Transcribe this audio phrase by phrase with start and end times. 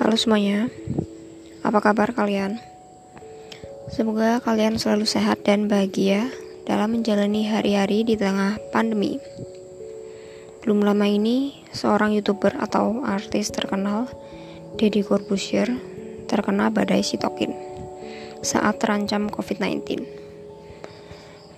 [0.00, 0.72] Halo semuanya,
[1.60, 2.56] apa kabar kalian?
[3.92, 6.32] Semoga kalian selalu sehat dan bahagia
[6.64, 9.20] dalam menjalani hari-hari di tengah pandemi.
[10.64, 14.08] Belum lama ini, seorang youtuber atau artis terkenal,
[14.80, 15.68] Deddy Corbuzier,
[16.24, 17.52] terkena badai sitokin
[18.40, 20.08] saat terancam COVID-19.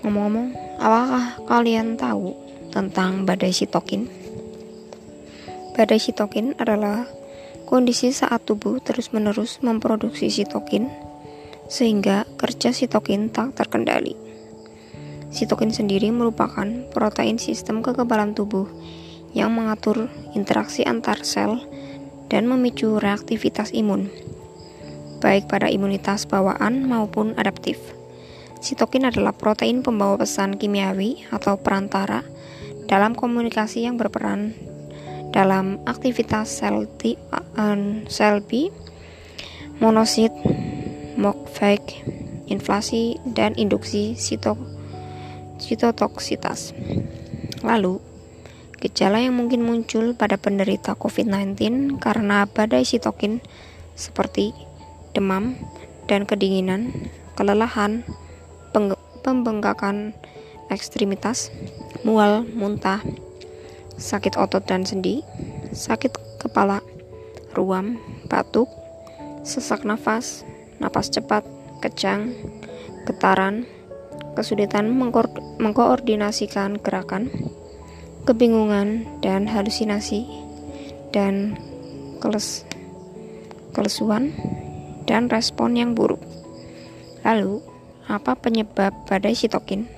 [0.03, 0.51] Ngomong-ngomong,
[0.83, 2.35] apakah kalian tahu
[2.75, 4.11] tentang badai sitokin?
[5.79, 7.07] Badai sitokin adalah
[7.65, 10.93] kondisi saat tubuh terus-menerus memproduksi sitokin
[11.67, 14.17] sehingga kerja sitokin tak terkendali.
[15.35, 18.71] Sitokin sendiri merupakan protein sistem kekebalan tubuh
[19.35, 20.07] yang mengatur
[20.39, 21.59] interaksi antar sel
[22.31, 24.07] dan memicu reaktivitas imun,
[25.19, 27.81] baik pada imunitas bawaan maupun adaptif.
[28.63, 32.25] Sitokin adalah protein pembawa pesan kimiawi atau perantara
[32.87, 34.74] dalam komunikasi yang berperan
[35.35, 37.75] dalam aktivitas sel T, uh,
[38.07, 38.71] sel B,
[39.83, 40.31] monosit,
[41.19, 41.83] mokfag,
[42.47, 44.15] inflasi, dan induksi
[45.59, 46.71] sitotoksitas.
[47.67, 47.99] Lalu,
[48.79, 53.43] gejala yang mungkin muncul pada penderita COVID-19 karena badai sitokin
[53.99, 54.55] seperti
[55.19, 55.59] demam
[56.07, 58.07] dan kedinginan, kelelahan,
[59.25, 60.15] pembengkakan
[60.69, 61.51] ekstremitas,
[62.05, 63.01] mual, muntah,
[63.97, 65.23] sakit otot dan sendi,
[65.71, 66.83] sakit kepala,
[67.55, 68.67] ruam, batuk,
[69.47, 70.43] sesak nafas,
[70.83, 71.47] napas cepat,
[71.85, 72.35] kejang,
[73.07, 73.69] getaran,
[74.35, 75.29] kesulitan mengko
[75.63, 77.31] mengkoordinasikan gerakan,
[78.27, 80.27] kebingungan dan halusinasi,
[81.15, 81.55] dan
[82.19, 82.67] keles
[83.75, 84.35] kelesuan
[85.05, 86.23] dan respon yang buruk.
[87.23, 87.61] Lalu,
[88.09, 89.94] apa penyebab badai sitokin?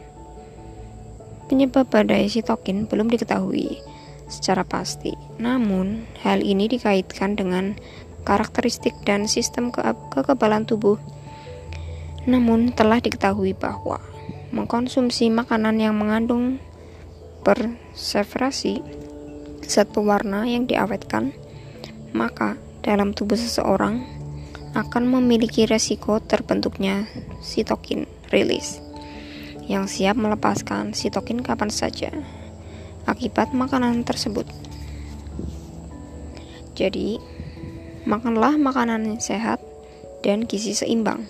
[1.57, 3.81] Penyebab badai sitokin belum diketahui
[4.29, 5.17] secara pasti.
[5.41, 7.81] Namun, hal ini dikaitkan dengan
[8.29, 9.81] karakteristik dan sistem ke
[10.13, 11.01] kekebalan tubuh.
[12.29, 14.05] Namun, telah diketahui bahwa
[14.53, 16.61] mengkonsumsi makanan yang mengandung
[17.41, 18.85] perseverasi
[19.65, 21.33] zat pewarna yang diawetkan,
[22.13, 24.05] maka dalam tubuh seseorang
[24.77, 27.09] akan memiliki resiko terbentuknya
[27.41, 28.85] sitokin rilis
[29.67, 32.11] yang siap melepaskan sitokin kapan saja
[33.07, 34.47] akibat makanan tersebut.
[36.79, 37.19] Jadi,
[38.07, 39.59] makanlah makanan yang sehat
[40.23, 41.27] dan gizi seimbang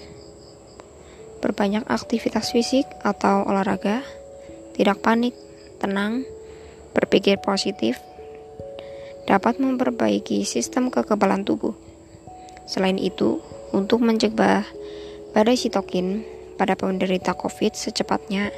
[1.41, 4.03] berbanyak aktivitas fisik atau olahraga,
[4.75, 5.31] tidak panik,
[5.79, 6.25] tenang,
[6.91, 8.01] berpikir positif,
[9.31, 11.79] dapat memperbaiki sistem kekebalan tubuh.
[12.67, 13.39] Selain itu,
[13.71, 14.67] untuk mencegah
[15.37, 16.27] badai sitokin
[16.57, 18.53] pada penderita COVID secepatnya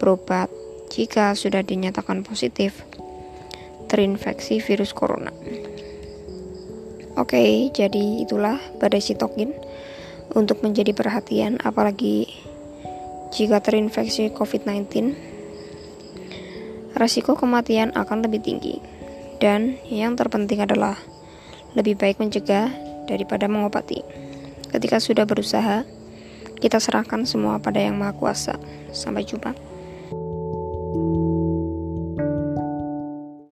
[0.00, 0.48] berobat
[0.92, 2.84] jika sudah dinyatakan positif
[3.90, 5.34] terinfeksi virus corona.
[7.18, 9.50] Oke, jadi itulah badai sitokin
[10.32, 12.30] untuk menjadi perhatian apalagi
[13.34, 15.14] jika terinfeksi COVID-19
[16.94, 18.78] resiko kematian akan lebih tinggi
[19.42, 20.98] dan yang terpenting adalah
[21.74, 22.70] lebih baik mencegah
[23.06, 24.02] daripada mengobati
[24.70, 25.86] ketika sudah berusaha
[26.60, 28.54] kita serahkan semua pada yang maha kuasa.
[28.92, 29.56] Sampai jumpa